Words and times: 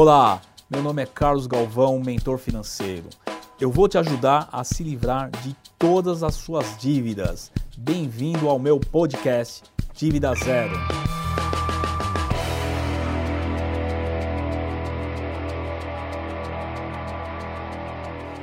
Olá, 0.00 0.40
meu 0.70 0.80
nome 0.80 1.02
é 1.02 1.06
Carlos 1.06 1.48
Galvão, 1.48 1.98
mentor 1.98 2.38
financeiro. 2.38 3.08
Eu 3.60 3.68
vou 3.68 3.88
te 3.88 3.98
ajudar 3.98 4.48
a 4.52 4.62
se 4.62 4.84
livrar 4.84 5.28
de 5.28 5.56
todas 5.76 6.22
as 6.22 6.36
suas 6.36 6.78
dívidas. 6.78 7.50
Bem-vindo 7.76 8.48
ao 8.48 8.60
meu 8.60 8.78
podcast 8.78 9.64
Dívida 9.92 10.32
Zero. 10.36 10.72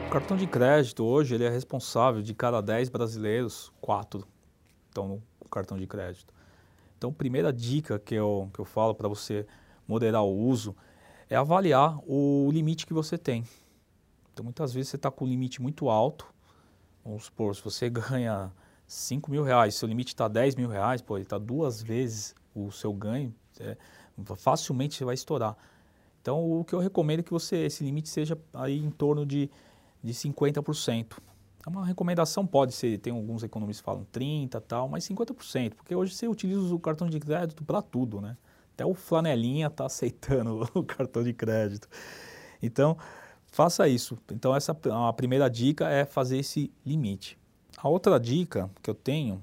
O 0.07 0.09
cartão 0.09 0.35
de 0.35 0.47
crédito 0.47 1.05
hoje 1.05 1.35
ele 1.35 1.45
é 1.45 1.49
responsável 1.49 2.21
de 2.21 2.33
cada 2.33 2.59
10 2.59 2.89
brasileiros, 2.89 3.71
4 3.79 4.27
estão 4.89 5.07
no 5.07 5.23
cartão 5.49 5.77
de 5.77 5.87
crédito. 5.87 6.33
Então, 6.97 7.13
primeira 7.13 7.53
dica 7.53 7.97
que 7.97 8.13
eu, 8.13 8.49
que 8.53 8.59
eu 8.59 8.65
falo 8.65 8.93
para 8.93 9.07
você 9.07 9.47
moderar 9.87 10.21
o 10.21 10.35
uso 10.35 10.75
é 11.29 11.35
avaliar 11.35 11.99
o 12.07 12.49
limite 12.51 12.85
que 12.85 12.93
você 12.93 13.17
tem. 13.17 13.43
Então, 14.33 14.43
muitas 14.43 14.73
vezes 14.73 14.89
você 14.89 14.95
está 14.95 15.09
com 15.09 15.25
um 15.25 15.27
limite 15.27 15.61
muito 15.61 15.89
alto. 15.89 16.25
Vamos 17.03 17.25
supor, 17.25 17.55
se 17.55 17.63
você 17.63 17.89
ganha 17.91 18.51
5 18.87 19.31
mil 19.31 19.43
reais, 19.43 19.75
seu 19.75 19.87
limite 19.87 20.09
está 20.09 20.27
10 20.27 20.55
mil 20.55 20.69
reais, 20.69 21.01
pô, 21.01 21.17
ele 21.17 21.23
está 21.23 21.37
duas 21.37 21.81
vezes 21.81 22.35
o 22.53 22.71
seu 22.71 22.93
ganho, 22.93 23.33
é, 23.59 23.75
facilmente 24.35 24.95
você 24.95 25.03
vai 25.03 25.15
estourar. 25.15 25.57
Então, 26.21 26.59
o 26.59 26.63
que 26.63 26.73
eu 26.73 26.79
recomendo 26.79 27.19
é 27.19 27.23
que 27.23 27.31
você, 27.31 27.65
esse 27.65 27.83
limite 27.83 28.09
seja 28.09 28.37
aí 28.53 28.83
em 28.83 28.89
torno 28.89 29.25
de, 29.25 29.49
de 30.01 30.13
50%. 30.13 31.17
É 31.65 31.69
uma 31.69 31.85
recomendação 31.85 32.45
pode 32.45 32.73
ser, 32.73 32.97
tem 32.99 33.11
alguns 33.11 33.43
economistas 33.43 33.81
que 33.81 33.85
falam 33.85 34.05
30 34.11 34.61
tal, 34.61 34.87
mas 34.87 35.07
50%, 35.07 35.73
porque 35.75 35.95
hoje 35.95 36.13
você 36.13 36.27
utiliza 36.27 36.73
o 36.73 36.79
cartão 36.79 37.09
de 37.09 37.19
crédito 37.19 37.63
para 37.63 37.81
tudo, 37.81 38.21
né? 38.21 38.37
Até 38.75 38.85
o 38.85 38.93
flanelinha 38.93 39.67
está 39.67 39.85
aceitando 39.85 40.69
o 40.75 40.83
cartão 40.83 41.23
de 41.23 41.33
crédito. 41.33 41.87
Então, 42.61 42.97
faça 43.47 43.87
isso. 43.87 44.17
Então, 44.31 44.55
essa 44.55 44.77
a 45.07 45.13
primeira 45.13 45.49
dica 45.49 45.89
é 45.89 46.05
fazer 46.05 46.37
esse 46.37 46.71
limite. 46.85 47.39
A 47.77 47.87
outra 47.87 48.19
dica 48.19 48.69
que 48.83 48.89
eu 48.89 48.95
tenho 48.95 49.41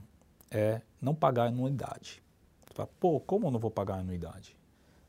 é 0.51 0.83
não 1.01 1.15
pagar 1.15 1.47
anuidade. 1.47 2.23
Você 2.67 2.75
fala, 2.75 2.89
pô, 3.01 3.19
como 3.21 3.47
eu 3.47 3.51
não 3.51 3.59
vou 3.59 3.71
pagar 3.71 3.97
anuidade? 3.97 4.57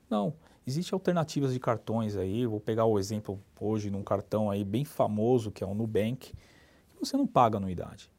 Não, 0.10 0.34
existem 0.66 0.96
alternativas 0.96 1.54
de 1.54 1.60
cartões 1.60 2.16
aí. 2.16 2.46
Vou 2.46 2.60
pegar 2.60 2.86
o 2.86 2.98
exemplo 2.98 3.40
hoje 3.60 3.90
num 3.90 4.04
cartão 4.04 4.50
aí 4.50 4.64
bem 4.64 4.86
famoso 4.86 5.52
que 5.52 5.64
é 5.64 5.68
o 5.68 5.74
Nubank 5.74 6.34
você 7.06 7.18
não 7.18 7.28
paga 7.28 7.58
anuidade. 7.58 8.10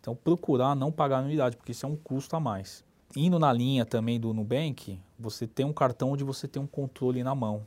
Então, 0.00 0.16
procurar 0.16 0.74
não 0.74 0.90
pagar 0.90 1.18
anuidade, 1.18 1.56
porque 1.56 1.72
isso 1.72 1.84
é 1.84 1.88
um 1.88 1.96
custo 1.96 2.34
a 2.34 2.40
mais. 2.40 2.84
Indo 3.16 3.40
na 3.40 3.52
linha 3.52 3.84
também 3.84 4.20
do 4.20 4.32
Nubank, 4.32 5.00
você 5.18 5.44
tem 5.44 5.66
um 5.66 5.72
cartão 5.72 6.12
onde 6.12 6.22
você 6.22 6.46
tem 6.46 6.62
um 6.62 6.66
controle 6.66 7.24
na 7.24 7.34
mão. 7.34 7.66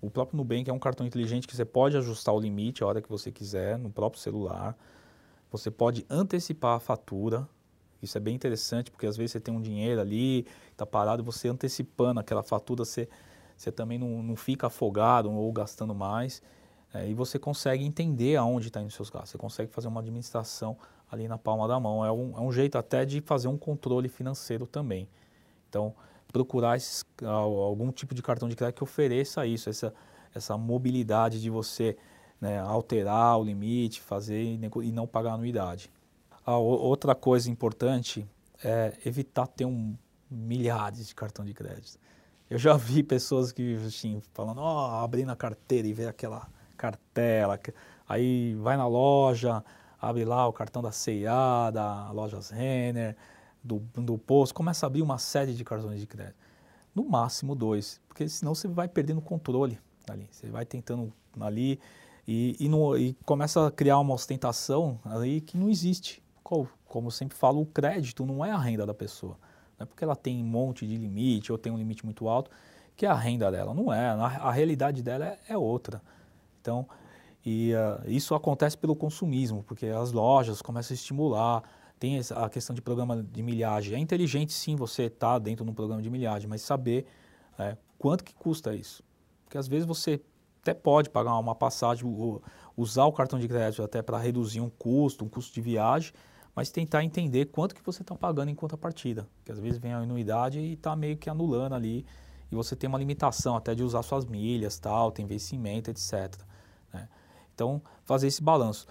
O 0.00 0.10
próprio 0.10 0.36
Nubank 0.36 0.68
é 0.68 0.72
um 0.72 0.78
cartão 0.78 1.06
inteligente 1.06 1.48
que 1.48 1.56
você 1.56 1.64
pode 1.64 1.96
ajustar 1.96 2.34
o 2.34 2.38
limite 2.38 2.84
a 2.84 2.86
hora 2.86 3.00
que 3.00 3.08
você 3.08 3.32
quiser, 3.32 3.78
no 3.78 3.88
próprio 3.88 4.20
celular. 4.20 4.76
Você 5.50 5.70
pode 5.70 6.04
antecipar 6.10 6.76
a 6.76 6.80
fatura. 6.80 7.48
Isso 8.02 8.18
é 8.18 8.20
bem 8.20 8.34
interessante, 8.34 8.90
porque 8.90 9.06
às 9.06 9.16
vezes 9.16 9.32
você 9.32 9.40
tem 9.40 9.54
um 9.54 9.62
dinheiro 9.62 10.02
ali, 10.02 10.46
está 10.70 10.84
parado, 10.84 11.24
você 11.24 11.48
antecipando 11.48 12.20
aquela 12.20 12.42
fatura, 12.42 12.84
você, 12.84 13.08
você 13.56 13.72
também 13.72 13.98
não, 13.98 14.22
não 14.22 14.36
fica 14.36 14.66
afogado 14.66 15.32
ou 15.32 15.50
gastando 15.50 15.94
mais. 15.94 16.42
É, 16.92 17.08
e 17.08 17.14
você 17.14 17.38
consegue 17.38 17.82
entender 17.82 18.36
aonde 18.36 18.66
está 18.66 18.82
indo 18.82 18.88
os 18.88 18.94
seus 18.94 19.08
gastos. 19.08 19.30
Você 19.30 19.38
consegue 19.38 19.72
fazer 19.72 19.88
uma 19.88 20.00
administração 20.00 20.76
ali 21.14 21.28
na 21.28 21.38
palma 21.38 21.66
da 21.66 21.80
mão. 21.80 22.04
É 22.04 22.12
um, 22.12 22.36
é 22.36 22.40
um 22.40 22.52
jeito 22.52 22.76
até 22.76 23.04
de 23.04 23.20
fazer 23.20 23.48
um 23.48 23.56
controle 23.56 24.08
financeiro 24.08 24.66
também. 24.66 25.08
Então, 25.68 25.94
procurar 26.32 26.76
esses, 26.76 27.04
algum 27.24 27.90
tipo 27.90 28.14
de 28.14 28.22
cartão 28.22 28.48
de 28.48 28.56
crédito 28.56 28.76
que 28.76 28.84
ofereça 28.84 29.46
isso, 29.46 29.70
essa, 29.70 29.94
essa 30.34 30.58
mobilidade 30.58 31.40
de 31.40 31.48
você 31.48 31.96
né, 32.40 32.58
alterar 32.60 33.38
o 33.38 33.44
limite, 33.44 34.00
fazer 34.00 34.42
e 34.42 34.92
não 34.92 35.06
pagar 35.06 35.32
anuidade. 35.32 35.90
A 36.44 36.56
outra 36.56 37.14
coisa 37.14 37.50
importante 37.50 38.26
é 38.62 38.92
evitar 39.06 39.46
ter 39.46 39.64
um, 39.64 39.96
milhares 40.30 41.08
de 41.08 41.14
cartão 41.14 41.44
de 41.44 41.54
crédito. 41.54 41.98
Eu 42.50 42.58
já 42.58 42.76
vi 42.76 43.02
pessoas 43.02 43.52
que 43.52 43.76
assim, 43.76 44.20
falando, 44.34 44.58
ó, 44.60 45.00
oh, 45.00 45.04
abrindo 45.04 45.30
a 45.30 45.36
carteira 45.36 45.88
e 45.88 45.92
ver 45.92 46.08
aquela 46.08 46.46
cartela. 46.76 47.58
Aí 48.06 48.54
vai 48.56 48.76
na 48.76 48.86
loja, 48.86 49.64
abre 50.08 50.24
lá 50.24 50.46
o 50.46 50.52
cartão 50.52 50.82
da 50.82 50.92
C&A, 50.92 51.70
da 51.70 52.10
Lojas 52.10 52.50
Renner, 52.50 53.16
do, 53.62 53.78
do 53.94 54.18
Posto, 54.18 54.54
começa 54.54 54.84
a 54.84 54.88
abrir 54.88 55.02
uma 55.02 55.18
série 55.18 55.54
de 55.54 55.64
cartões 55.64 56.00
de 56.00 56.06
crédito. 56.06 56.36
No 56.94 57.04
máximo 57.04 57.54
dois, 57.54 58.00
porque 58.06 58.28
senão 58.28 58.54
você 58.54 58.68
vai 58.68 58.86
perdendo 58.86 59.20
controle 59.20 59.78
ali. 60.08 60.28
Você 60.30 60.48
vai 60.48 60.64
tentando 60.64 61.12
ali 61.40 61.80
e, 62.26 62.56
e, 62.60 62.68
no, 62.68 62.96
e 62.96 63.14
começa 63.24 63.66
a 63.66 63.70
criar 63.70 63.98
uma 63.98 64.14
ostentação 64.14 65.00
ali 65.04 65.40
que 65.40 65.56
não 65.56 65.68
existe. 65.68 66.22
Como, 66.42 66.68
como 66.86 67.08
eu 67.08 67.10
sempre 67.10 67.36
falo, 67.36 67.60
o 67.60 67.66
crédito 67.66 68.24
não 68.24 68.44
é 68.44 68.50
a 68.50 68.58
renda 68.58 68.86
da 68.86 68.94
pessoa. 68.94 69.36
Não 69.78 69.84
é 69.84 69.86
porque 69.86 70.04
ela 70.04 70.14
tem 70.14 70.42
um 70.42 70.46
monte 70.46 70.86
de 70.86 70.96
limite 70.96 71.50
ou 71.50 71.58
tem 71.58 71.72
um 71.72 71.78
limite 71.78 72.04
muito 72.04 72.28
alto 72.28 72.50
que 72.96 73.06
é 73.06 73.08
a 73.08 73.14
renda 73.14 73.50
dela. 73.50 73.74
Não 73.74 73.92
é. 73.92 74.08
A, 74.08 74.24
a 74.24 74.52
realidade 74.52 75.02
dela 75.02 75.26
é, 75.26 75.38
é 75.48 75.58
outra. 75.58 76.00
Então, 76.60 76.86
e 77.44 77.72
uh, 77.74 78.08
isso 78.08 78.34
acontece 78.34 78.76
pelo 78.76 78.96
consumismo, 78.96 79.62
porque 79.62 79.86
as 79.86 80.12
lojas 80.12 80.62
começam 80.62 80.94
a 80.94 80.96
estimular, 80.96 81.62
tem 81.98 82.18
a 82.34 82.48
questão 82.48 82.74
de 82.74 82.80
programa 82.80 83.22
de 83.22 83.42
milhagem. 83.42 83.94
É 83.94 83.98
inteligente 83.98 84.52
sim 84.52 84.76
você 84.76 85.04
estar 85.04 85.34
tá 85.34 85.38
dentro 85.38 85.64
de 85.64 85.70
um 85.70 85.74
programa 85.74 86.00
de 86.00 86.08
milhagem, 86.08 86.48
mas 86.48 86.62
saber 86.62 87.06
é, 87.58 87.76
quanto 87.98 88.24
que 88.24 88.34
custa 88.34 88.74
isso. 88.74 89.02
Porque 89.44 89.58
às 89.58 89.68
vezes 89.68 89.86
você 89.86 90.20
até 90.62 90.72
pode 90.72 91.10
pagar 91.10 91.38
uma 91.38 91.54
passagem, 91.54 92.04
usar 92.74 93.04
o 93.04 93.12
cartão 93.12 93.38
de 93.38 93.46
crédito 93.46 93.82
até 93.82 94.00
para 94.00 94.18
reduzir 94.18 94.60
um 94.60 94.70
custo, 94.70 95.24
um 95.24 95.28
custo 95.28 95.52
de 95.52 95.60
viagem, 95.60 96.12
mas 96.56 96.70
tentar 96.70 97.04
entender 97.04 97.46
quanto 97.46 97.74
que 97.74 97.84
você 97.84 98.00
está 98.00 98.14
pagando 98.14 98.50
em 98.50 98.54
contrapartida. 98.54 99.28
Porque 99.36 99.52
às 99.52 99.58
vezes 99.58 99.78
vem 99.78 99.92
a 99.92 99.98
anuidade 99.98 100.58
e 100.58 100.72
está 100.72 100.96
meio 100.96 101.18
que 101.18 101.28
anulando 101.28 101.74
ali, 101.74 102.06
e 102.50 102.54
você 102.54 102.74
tem 102.74 102.88
uma 102.88 102.98
limitação 102.98 103.56
até 103.56 103.74
de 103.74 103.82
usar 103.82 104.02
suas 104.02 104.24
milhas, 104.24 104.78
tal, 104.78 105.12
tem 105.12 105.26
vencimento, 105.26 105.90
etc. 105.90 106.34
Então, 107.54 107.80
fazer 108.04 108.26
esse 108.26 108.42
balanço. 108.42 108.86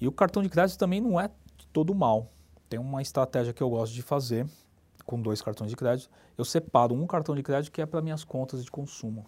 E 0.00 0.06
o 0.06 0.12
cartão 0.12 0.42
de 0.42 0.48
crédito 0.48 0.78
também 0.78 1.00
não 1.00 1.20
é 1.20 1.30
todo 1.72 1.94
mal. 1.94 2.30
Tem 2.68 2.78
uma 2.78 3.02
estratégia 3.02 3.52
que 3.52 3.62
eu 3.62 3.68
gosto 3.68 3.92
de 3.92 4.02
fazer 4.02 4.46
com 5.04 5.20
dois 5.20 5.42
cartões 5.42 5.70
de 5.70 5.76
crédito. 5.76 6.10
Eu 6.36 6.44
separo 6.44 6.94
um 6.94 7.06
cartão 7.06 7.34
de 7.34 7.42
crédito 7.42 7.72
que 7.72 7.82
é 7.82 7.86
para 7.86 8.00
minhas 8.00 8.24
contas 8.24 8.64
de 8.64 8.70
consumo. 8.70 9.26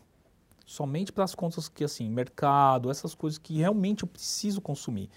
Somente 0.64 1.12
para 1.12 1.24
as 1.24 1.34
contas 1.34 1.68
que, 1.68 1.84
assim, 1.84 2.08
mercado, 2.10 2.90
essas 2.90 3.14
coisas 3.14 3.38
que 3.38 3.58
realmente 3.58 4.02
eu 4.02 4.08
preciso 4.08 4.60
consumir. 4.60 5.08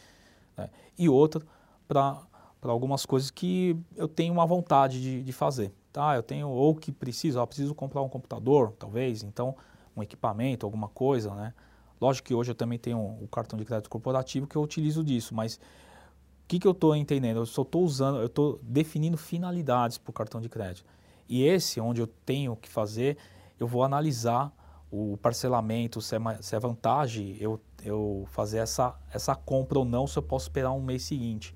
Né? 0.56 0.70
E 0.98 1.10
outro 1.10 1.46
para 1.88 2.22
algumas 2.62 3.06
coisas 3.06 3.32
que 3.32 3.76
eu 3.96 4.08
tenho 4.08 4.34
uma 4.34 4.46
vontade 4.46 5.02
de, 5.02 5.24
de 5.24 5.32
fazer. 5.32 5.74
Tá? 5.92 6.16
Eu 6.16 6.22
tenho, 6.22 6.50
ou 6.50 6.76
que 6.76 6.92
preciso, 6.92 7.46
preciso 7.48 7.74
comprar 7.74 8.02
um 8.02 8.10
computador, 8.10 8.74
talvez, 8.78 9.24
então 9.24 9.56
um 9.96 10.04
equipamento, 10.04 10.66
alguma 10.66 10.88
coisa, 10.88 11.34
né? 11.34 11.54
Lógico 12.00 12.28
que 12.28 12.34
hoje 12.34 12.52
eu 12.52 12.56
também 12.56 12.80
tenho 12.80 13.00
o 13.00 13.28
cartão 13.28 13.58
de 13.58 13.66
crédito 13.66 13.90
corporativo 13.90 14.48
que 14.48 14.56
eu 14.56 14.62
utilizo 14.62 15.04
disso, 15.04 15.36
mas 15.36 15.56
o 15.56 16.48
que, 16.48 16.60
que 16.60 16.68
eu 16.68 16.72
estou 16.72 16.96
entendendo? 16.96 17.38
Eu 17.38 17.46
só 17.46 17.62
estou 17.62 17.84
usando, 17.84 18.20
eu 18.20 18.28
estou 18.28 18.60
definindo 18.64 19.18
finalidades 19.18 19.98
para 19.98 20.10
o 20.10 20.14
cartão 20.14 20.42
de 20.42 20.50
crédito. 20.50 20.86
E 21.28 21.44
esse, 21.44 21.80
onde 21.80 22.02
eu 22.02 22.08
tenho 22.08 22.56
que 22.56 22.68
fazer, 22.68 23.18
eu 23.60 23.68
vou 23.68 23.84
analisar 23.84 24.52
o 24.92 25.18
parcelamento, 25.18 26.02
se 26.02 26.16
é, 26.16 26.20
se 26.42 26.56
é 26.56 26.60
vantagem 26.60 27.38
eu, 27.40 27.62
eu 27.84 28.26
fazer 28.32 28.58
essa, 28.58 28.96
essa 29.12 29.36
compra 29.36 29.78
ou 29.78 29.86
não, 29.86 30.08
se 30.08 30.18
eu 30.18 30.24
posso 30.24 30.46
esperar 30.46 30.72
um 30.72 30.82
mês 30.82 31.04
seguinte. 31.04 31.56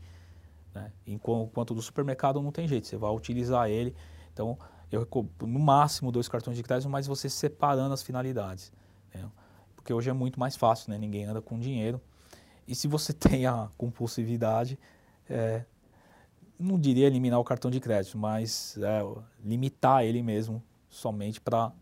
Né? 0.73 0.91
Enquanto 1.07 1.73
do 1.73 1.81
supermercado 1.81 2.41
não 2.41 2.51
tem 2.51 2.67
jeito, 2.67 2.87
você 2.87 2.97
vai 2.97 3.11
utilizar 3.11 3.69
ele. 3.69 3.95
Então, 4.31 4.57
eu 4.91 5.07
no 5.41 5.59
máximo 5.59 6.11
dois 6.11 6.27
cartões 6.27 6.55
de 6.55 6.61
crédito, 6.61 6.89
mas 6.89 7.07
você 7.07 7.27
separando 7.29 7.93
as 7.93 8.03
finalidades. 8.03 8.71
Né? 9.13 9.25
Porque 9.83 9.93
hoje 9.93 10.09
é 10.09 10.13
muito 10.13 10.39
mais 10.39 10.55
fácil, 10.55 10.89
né? 10.89 10.97
Ninguém 10.97 11.25
anda 11.25 11.41
com 11.41 11.59
dinheiro. 11.59 11.99
E 12.65 12.73
se 12.73 12.87
você 12.87 13.11
tem 13.13 13.45
a 13.45 13.69
compulsividade, 13.77 14.79
é, 15.29 15.65
não 16.57 16.79
diria 16.79 17.05
eliminar 17.05 17.37
o 17.37 17.43
cartão 17.43 17.69
de 17.69 17.81
crédito, 17.81 18.17
mas 18.17 18.77
é, 18.77 19.01
limitar 19.43 20.05
ele 20.05 20.23
mesmo 20.23 20.63
somente 20.89 21.41
para 21.41 21.73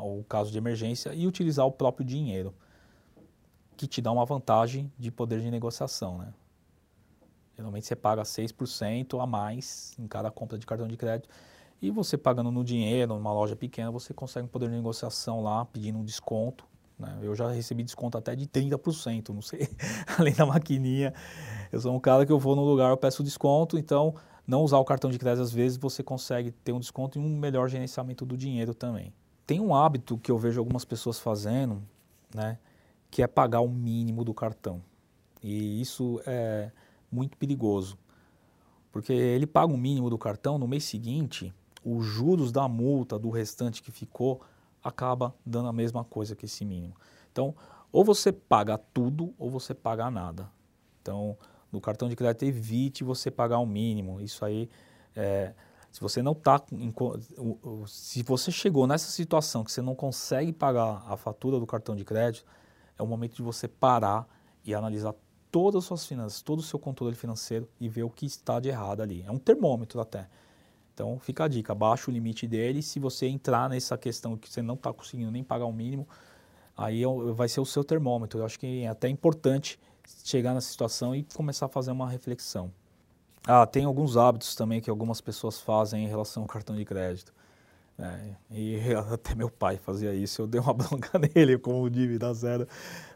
o 0.00 0.24
caso 0.24 0.50
de 0.50 0.56
emergência 0.56 1.12
e 1.12 1.26
utilizar 1.26 1.66
o 1.66 1.72
próprio 1.72 2.06
dinheiro, 2.06 2.54
que 3.76 3.86
te 3.86 4.00
dá 4.00 4.10
uma 4.10 4.24
vantagem 4.24 4.90
de 4.98 5.10
poder 5.10 5.40
de 5.40 5.50
negociação, 5.50 6.16
né? 6.18 6.32
Geralmente 7.54 7.86
você 7.86 7.94
paga 7.94 8.22
6% 8.22 9.22
a 9.22 9.26
mais 9.26 9.94
em 9.98 10.06
cada 10.06 10.30
compra 10.30 10.58
de 10.58 10.64
cartão 10.64 10.88
de 10.88 10.96
crédito. 10.96 11.28
E 11.82 11.90
você 11.90 12.16
pagando 12.16 12.50
no 12.50 12.64
dinheiro, 12.64 13.14
numa 13.14 13.32
loja 13.32 13.54
pequena, 13.54 13.90
você 13.90 14.14
consegue 14.14 14.46
um 14.46 14.48
poder 14.48 14.70
de 14.70 14.76
negociação 14.76 15.42
lá, 15.42 15.66
pedindo 15.66 15.98
um 15.98 16.04
desconto 16.04 16.71
né? 16.98 17.18
Eu 17.22 17.34
já 17.34 17.50
recebi 17.50 17.82
desconto 17.82 18.16
até 18.16 18.34
de 18.34 18.46
30%, 18.46 19.30
não 19.30 19.42
sei, 19.42 19.68
além 20.18 20.34
da 20.34 20.46
maquininha. 20.46 21.12
Eu 21.70 21.80
sou 21.80 21.94
um 21.94 22.00
cara 22.00 22.24
que 22.24 22.32
eu 22.32 22.38
vou 22.38 22.54
no 22.54 22.64
lugar, 22.64 22.90
eu 22.90 22.96
peço 22.96 23.22
desconto, 23.22 23.78
então 23.78 24.14
não 24.46 24.62
usar 24.62 24.78
o 24.78 24.84
cartão 24.84 25.10
de 25.10 25.18
crédito 25.18 25.42
às 25.42 25.52
vezes 25.52 25.78
você 25.78 26.02
consegue 26.02 26.50
ter 26.50 26.72
um 26.72 26.80
desconto 26.80 27.18
e 27.18 27.22
um 27.22 27.36
melhor 27.36 27.68
gerenciamento 27.68 28.24
do 28.24 28.36
dinheiro 28.36 28.74
também. 28.74 29.12
Tem 29.46 29.60
um 29.60 29.74
hábito 29.74 30.18
que 30.18 30.30
eu 30.30 30.38
vejo 30.38 30.60
algumas 30.60 30.84
pessoas 30.84 31.18
fazendo, 31.18 31.82
né, 32.34 32.58
que 33.10 33.22
é 33.22 33.26
pagar 33.26 33.60
o 33.60 33.68
mínimo 33.68 34.24
do 34.24 34.32
cartão. 34.32 34.82
E 35.42 35.80
isso 35.80 36.20
é 36.24 36.70
muito 37.10 37.36
perigoso, 37.36 37.98
porque 38.90 39.12
ele 39.12 39.46
paga 39.46 39.72
o 39.72 39.76
mínimo 39.76 40.08
do 40.08 40.16
cartão, 40.16 40.58
no 40.58 40.68
mês 40.68 40.84
seguinte, 40.84 41.52
os 41.84 42.04
juros 42.04 42.52
da 42.52 42.68
multa 42.68 43.18
do 43.18 43.28
restante 43.28 43.82
que 43.82 43.90
ficou 43.90 44.40
acaba 44.82 45.34
dando 45.44 45.68
a 45.68 45.72
mesma 45.72 46.04
coisa 46.04 46.34
que 46.34 46.46
esse 46.46 46.64
mínimo. 46.64 46.94
Então, 47.30 47.54
ou 47.90 48.04
você 48.04 48.32
paga 48.32 48.78
tudo 48.78 49.34
ou 49.38 49.50
você 49.50 49.74
paga 49.74 50.10
nada. 50.10 50.50
Então, 51.00 51.36
no 51.70 51.80
cartão 51.80 52.08
de 52.08 52.16
crédito, 52.16 52.44
evite 52.44 53.04
você 53.04 53.30
pagar 53.30 53.58
o 53.58 53.66
mínimo. 53.66 54.20
Isso 54.20 54.44
aí, 54.44 54.68
é, 55.14 55.54
se 55.90 56.00
você 56.00 56.22
não 56.22 56.32
está. 56.32 56.60
Se 57.86 58.22
você 58.22 58.50
chegou 58.50 58.86
nessa 58.86 59.10
situação 59.10 59.64
que 59.64 59.72
você 59.72 59.82
não 59.82 59.94
consegue 59.94 60.52
pagar 60.52 61.04
a 61.06 61.16
fatura 61.16 61.58
do 61.58 61.66
cartão 61.66 61.96
de 61.96 62.04
crédito, 62.04 62.46
é 62.98 63.02
o 63.02 63.06
momento 63.06 63.36
de 63.36 63.42
você 63.42 63.66
parar 63.66 64.26
e 64.64 64.74
analisar 64.74 65.14
todas 65.50 65.82
as 65.82 65.84
suas 65.84 66.06
finanças, 66.06 66.40
todo 66.40 66.60
o 66.60 66.62
seu 66.62 66.78
controle 66.78 67.14
financeiro 67.14 67.68
e 67.78 67.88
ver 67.88 68.04
o 68.04 68.10
que 68.10 68.24
está 68.24 68.58
de 68.58 68.70
errado 68.70 69.02
ali. 69.02 69.22
É 69.26 69.30
um 69.30 69.38
termômetro 69.38 70.00
até. 70.00 70.28
Então 70.94 71.18
fica 71.18 71.44
a 71.44 71.48
dica, 71.48 71.74
baixa 71.74 72.10
o 72.10 72.14
limite 72.14 72.46
dele. 72.46 72.82
Se 72.82 72.98
você 72.98 73.26
entrar 73.26 73.68
nessa 73.68 73.96
questão 73.96 74.36
que 74.36 74.50
você 74.50 74.62
não 74.62 74.74
está 74.74 74.92
conseguindo 74.92 75.30
nem 75.30 75.42
pagar 75.42 75.66
o 75.66 75.72
mínimo, 75.72 76.06
aí 76.76 77.02
é 77.02 77.06
vai 77.34 77.48
ser 77.48 77.60
o 77.60 77.66
seu 77.66 77.82
termômetro. 77.82 78.40
Eu 78.40 78.44
acho 78.44 78.58
que 78.58 78.82
é 78.82 78.88
até 78.88 79.08
importante 79.08 79.78
chegar 80.24 80.54
nessa 80.54 80.68
situação 80.68 81.14
e 81.14 81.24
começar 81.34 81.66
a 81.66 81.68
fazer 81.68 81.90
uma 81.90 82.08
reflexão. 82.08 82.70
Ah, 83.46 83.66
tem 83.66 83.84
alguns 83.84 84.16
hábitos 84.16 84.54
também 84.54 84.80
que 84.80 84.88
algumas 84.88 85.20
pessoas 85.20 85.60
fazem 85.60 86.04
em 86.04 86.08
relação 86.08 86.44
ao 86.44 86.48
cartão 86.48 86.76
de 86.76 86.84
crédito. 86.84 87.32
É, 87.98 88.34
e 88.50 88.78
até 89.12 89.34
meu 89.34 89.50
pai 89.50 89.76
fazia 89.76 90.14
isso, 90.14 90.42
eu 90.42 90.46
dei 90.46 90.60
uma 90.60 90.72
bronca 90.74 91.18
nele, 91.18 91.58
como 91.58 91.88
dívida 91.90 92.32
zero, 92.32 92.66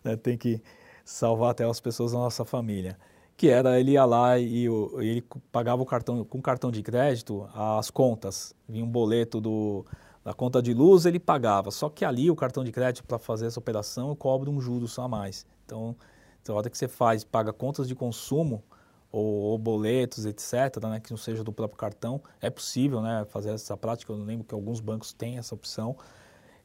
né, 0.04 0.16
tem 0.16 0.36
que 0.36 0.62
salvar 1.04 1.50
até 1.50 1.64
as 1.64 1.80
pessoas 1.80 2.12
da 2.12 2.18
nossa 2.18 2.44
família. 2.44 2.98
Que 3.36 3.48
era, 3.50 3.78
ele 3.78 3.92
ia 3.92 4.04
lá 4.04 4.38
e, 4.38 4.66
ele 4.98 5.22
pagava 5.52 5.82
o 5.82 5.86
cartão, 5.86 6.24
com 6.24 6.40
cartão 6.40 6.70
de 6.70 6.82
crédito 6.82 7.48
as 7.54 7.90
contas. 7.90 8.54
Vinha 8.68 8.84
um 8.84 8.90
boleto 8.90 9.40
do, 9.40 9.84
da 10.24 10.32
conta 10.32 10.62
de 10.62 10.72
luz, 10.72 11.04
ele 11.04 11.20
pagava. 11.20 11.70
Só 11.70 11.88
que 11.90 12.04
ali 12.04 12.30
o 12.30 12.36
cartão 12.36 12.64
de 12.64 12.72
crédito, 12.72 13.04
para 13.04 13.18
fazer 13.18 13.46
essa 13.46 13.58
operação, 13.58 14.14
cobra 14.16 14.48
um 14.48 14.60
juros 14.60 14.98
a 14.98 15.06
mais. 15.06 15.46
Então, 15.64 15.94
então, 16.46 16.54
a 16.54 16.58
hora 16.58 16.70
que 16.70 16.78
você 16.78 16.86
faz, 16.86 17.24
paga 17.24 17.52
contas 17.52 17.88
de 17.88 17.94
consumo, 17.96 18.62
ou, 19.10 19.24
ou, 19.24 19.58
boletos, 19.58 20.24
etc., 20.26 20.80
né, 20.84 21.00
que 21.00 21.10
não 21.10 21.16
seja 21.16 21.42
do 21.42 21.52
próprio 21.52 21.76
cartão, 21.76 22.22
é 22.40 22.48
possível 22.48 23.00
né, 23.00 23.26
fazer 23.28 23.50
essa 23.50 23.76
prática. 23.76 24.12
Eu 24.12 24.18
lembro 24.18 24.44
que 24.44 24.54
alguns 24.54 24.78
bancos 24.78 25.12
têm 25.12 25.38
essa 25.38 25.56
opção. 25.56 25.96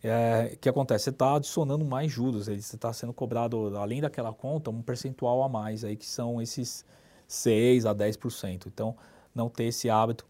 É, 0.03 0.57
que 0.59 0.68
acontece? 0.68 1.06
Você 1.06 1.09
está 1.12 1.36
adicionando 1.36 1.86
mais 1.86 2.12
juros, 2.12 2.48
você 2.48 2.53
está 2.53 2.92
sendo 2.92 3.13
cobrado, 3.13 3.77
além 3.77 4.01
daquela 4.01 4.33
conta, 4.33 4.71
um 4.71 4.81
percentual 4.81 5.44
a 5.44 5.50
mais, 5.50 5.83
aí, 5.83 5.95
que 5.95 6.07
são 6.07 6.42
esses 6.42 6.83
6 7.27 7.86
a 7.86 7.94
10%. 7.94 8.65
Então, 8.68 8.95
não 9.33 9.50
ter 9.50 9.65
esse 9.65 9.89
hábito. 9.89 10.25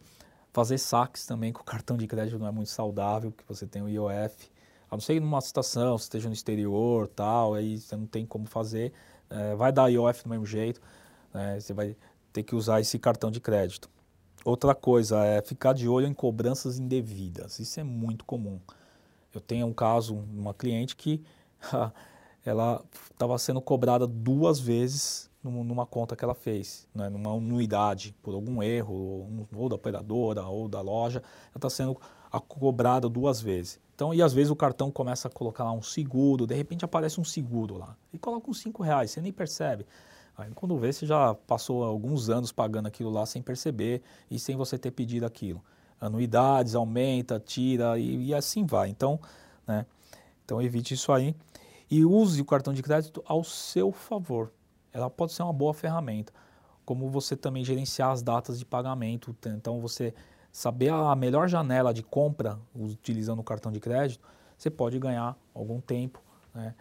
Fazer 0.53 0.77
saques 0.77 1.25
também 1.25 1.53
com 1.53 1.63
cartão 1.63 1.95
de 1.95 2.05
crédito 2.05 2.37
não 2.37 2.47
é 2.47 2.51
muito 2.51 2.69
saudável, 2.69 3.31
porque 3.31 3.45
você 3.47 3.65
tem 3.65 3.81
o 3.81 3.87
IOF. 3.87 4.51
A 4.89 4.95
não 4.95 4.99
ser 4.99 5.19
numa 5.21 5.39
situação, 5.39 5.97
você 5.97 6.03
esteja 6.03 6.27
no 6.27 6.33
exterior, 6.33 7.07
tal, 7.07 7.53
aí 7.53 7.79
você 7.79 7.95
não 7.95 8.05
tem 8.05 8.25
como 8.25 8.45
fazer, 8.45 8.91
é, 9.29 9.55
vai 9.55 9.71
dar 9.71 9.87
IOF 9.87 10.23
do 10.23 10.29
mesmo 10.29 10.45
jeito, 10.45 10.81
né, 11.33 11.57
você 11.57 11.73
vai 11.73 11.95
ter 12.33 12.43
que 12.43 12.53
usar 12.53 12.81
esse 12.81 12.99
cartão 12.99 13.31
de 13.31 13.39
crédito. 13.39 13.89
Outra 14.43 14.75
coisa 14.75 15.23
é 15.23 15.41
ficar 15.41 15.71
de 15.71 15.87
olho 15.87 16.07
em 16.07 16.13
cobranças 16.13 16.77
indevidas. 16.77 17.59
Isso 17.59 17.79
é 17.79 17.83
muito 17.83 18.25
comum. 18.25 18.59
Eu 19.33 19.41
tenho 19.41 19.65
um 19.67 19.73
caso, 19.73 20.15
uma 20.15 20.53
cliente 20.53 20.95
que 20.95 21.23
ela 22.45 22.83
estava 23.11 23.37
sendo 23.37 23.61
cobrada 23.61 24.05
duas 24.05 24.59
vezes 24.59 25.29
numa 25.43 25.87
conta 25.87 26.15
que 26.15 26.23
ela 26.23 26.35
fez, 26.35 26.87
né, 26.93 27.09
numa 27.09 27.31
anuidade, 27.31 28.15
por 28.21 28.35
algum 28.35 28.61
erro, 28.61 29.27
ou 29.55 29.69
da 29.69 29.75
operadora 29.75 30.43
ou 30.45 30.67
da 30.67 30.81
loja, 30.81 31.19
ela 31.19 31.55
está 31.55 31.69
sendo 31.69 31.97
cobrada 32.47 33.09
duas 33.09 33.41
vezes. 33.41 33.79
Então, 33.95 34.13
e 34.13 34.21
às 34.21 34.33
vezes 34.33 34.51
o 34.51 34.55
cartão 34.55 34.91
começa 34.91 35.27
a 35.27 35.31
colocar 35.31 35.63
lá 35.63 35.71
um 35.71 35.81
seguro, 35.81 36.45
de 36.45 36.53
repente 36.53 36.85
aparece 36.85 37.19
um 37.19 37.23
seguro 37.23 37.77
lá, 37.77 37.95
e 38.13 38.19
coloca 38.19 38.49
uns 38.49 38.59
cinco 38.59 38.83
reais, 38.83 39.11
você 39.11 39.21
nem 39.21 39.31
percebe. 39.31 39.85
Aí 40.37 40.51
quando 40.53 40.77
vê, 40.77 40.93
você 40.93 41.05
já 41.05 41.33
passou 41.33 41.83
alguns 41.83 42.29
anos 42.29 42.51
pagando 42.51 42.87
aquilo 42.87 43.09
lá 43.09 43.25
sem 43.25 43.41
perceber 43.41 44.01
e 44.29 44.37
sem 44.37 44.55
você 44.55 44.77
ter 44.77 44.91
pedido 44.91 45.25
aquilo 45.25 45.61
anuidades, 46.01 46.73
aumenta, 46.75 47.39
tira 47.39 47.97
e, 47.99 48.27
e 48.27 48.33
assim 48.33 48.65
vai. 48.65 48.89
Então, 48.89 49.19
né? 49.67 49.85
Então 50.43 50.61
evite 50.61 50.95
isso 50.95 51.11
aí 51.13 51.35
e 51.89 52.03
use 52.03 52.41
o 52.41 52.45
cartão 52.45 52.73
de 52.73 52.81
crédito 52.81 53.23
ao 53.25 53.43
seu 53.43 53.91
favor. 53.91 54.51
Ela 54.91 55.09
pode 55.09 55.31
ser 55.31 55.43
uma 55.43 55.53
boa 55.53 55.73
ferramenta, 55.73 56.33
como 56.83 57.09
você 57.09 57.37
também 57.37 57.63
gerenciar 57.63 58.11
as 58.11 58.21
datas 58.21 58.57
de 58.59 58.65
pagamento. 58.65 59.35
Então 59.45 59.79
você 59.79 60.13
saber 60.51 60.91
a 60.91 61.15
melhor 61.15 61.47
janela 61.47 61.93
de 61.93 62.03
compra 62.03 62.59
utilizando 62.75 63.39
o 63.39 63.43
cartão 63.43 63.71
de 63.71 63.79
crédito, 63.79 64.27
você 64.57 64.69
pode 64.69 64.99
ganhar 64.99 65.37
algum 65.53 65.79
tempo, 65.79 66.21
né? 66.53 66.75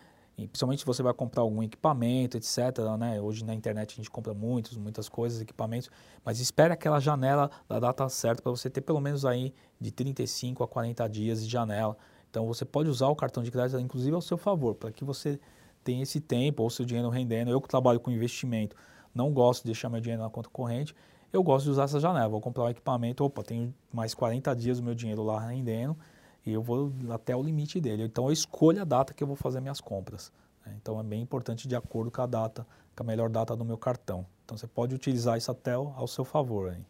E 0.45 0.49
principalmente 0.49 0.81
se 0.81 0.87
você 0.87 1.03
vai 1.03 1.13
comprar 1.13 1.43
algum 1.43 1.63
equipamento, 1.63 2.37
etc. 2.37 2.59
Né? 2.99 3.21
Hoje 3.21 3.45
na 3.45 3.55
internet 3.55 3.93
a 3.93 3.97
gente 3.97 4.11
compra 4.11 4.33
muitos, 4.33 4.77
muitas 4.77 5.09
coisas, 5.09 5.41
equipamentos, 5.41 5.91
mas 6.25 6.41
espere 6.41 6.73
aquela 6.73 6.99
janela 6.99 7.51
da 7.69 7.79
data 7.79 8.09
certa 8.09 8.43
para 8.43 8.51
você 8.51 8.71
ter 8.71 8.81
pelo 8.81 9.01
menos 9.01 9.25
aí 9.25 9.53
de 9.81 9.91
35 9.91 10.65
a 10.65 10.69
40 10.69 11.09
dias 11.09 11.45
de 11.45 11.51
janela. 11.51 11.97
Então 12.31 12.47
você 12.47 12.65
pode 12.65 12.89
usar 12.89 13.09
o 13.09 13.17
cartão 13.17 13.43
de 13.43 13.51
crédito, 13.51 13.79
inclusive 13.79 14.15
ao 14.15 14.23
seu 14.23 14.39
favor, 14.39 14.75
para 14.75 14.91
que 14.91 15.05
você 15.05 15.39
tenha 15.85 16.03
esse 16.03 16.21
tempo 16.21 16.63
ou 16.63 16.71
seu 16.71 16.85
dinheiro 16.85 17.09
rendendo. 17.09 17.51
Eu 17.51 17.61
que 17.61 17.69
trabalho 17.69 18.01
com 18.01 18.11
investimento, 18.11 18.77
não 19.15 19.33
gosto 19.33 19.63
de 19.63 19.67
deixar 19.67 19.89
meu 19.89 20.01
dinheiro 20.01 20.23
na 20.23 20.31
conta 20.31 20.49
corrente, 20.49 20.95
eu 21.33 21.43
gosto 21.43 21.65
de 21.65 21.71
usar 21.71 21.85
essa 21.85 22.01
janela. 22.01 22.29
Vou 22.29 22.41
comprar 22.41 22.65
um 22.65 22.69
equipamento, 22.69 23.25
opa, 23.25 23.43
tenho 23.43 23.75
mais 23.93 24.15
40 24.15 24.55
dias 24.55 24.79
o 24.79 24.83
meu 24.83 24.95
dinheiro 24.95 25.23
lá 25.23 25.41
rendendo 25.41 25.97
e 26.45 26.53
eu 26.53 26.63
vou 26.63 26.93
até 27.11 27.35
o 27.35 27.43
limite 27.43 27.81
dele. 27.81 28.05
Então 28.05 28.27
eu 28.27 28.33
escolho 28.33 28.81
a 28.81 28.85
data 28.85 29.13
que 29.13 29.23
eu 29.23 29.27
vou 29.27 29.37
fazer 29.37 29.61
minhas 29.61 29.81
compras. 29.81 30.33
Né? 30.65 30.75
Então 30.81 30.99
é 30.99 31.03
bem 31.03 31.21
importante 31.21 31.69
de 31.69 31.77
acordo 31.77 32.11
com 32.11 32.23
a 32.23 32.27
data, 32.27 32.67
com 32.97 33.03
a 33.03 33.07
melhor 33.07 33.29
data 33.29 33.55
do 33.57 33.65
meu 33.65 33.77
cartão. 33.77 34.27
Então 34.45 34.57
você 34.57 34.67
pode 34.67 34.95
utilizar 34.95 35.37
isso 35.39 35.51
até 35.51 35.73
ao 35.73 36.07
seu 36.07 36.25
favor. 36.25 36.73
Hein? 36.73 36.85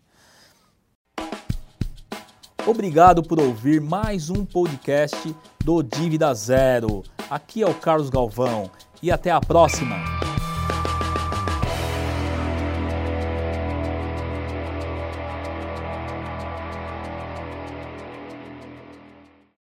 Obrigado 2.66 3.22
por 3.22 3.40
ouvir 3.40 3.80
mais 3.80 4.30
um 4.30 4.44
podcast 4.44 5.34
do 5.64 5.82
Dívida 5.82 6.32
Zero. 6.34 7.02
Aqui 7.30 7.62
é 7.62 7.66
o 7.66 7.74
Carlos 7.74 8.10
Galvão 8.10 8.70
e 9.02 9.10
até 9.10 9.30
a 9.30 9.40
próxima. 9.40 10.19